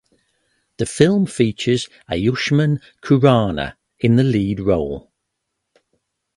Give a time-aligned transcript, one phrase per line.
[0.77, 5.11] The film features Ayushmann Khurrana in the lead role.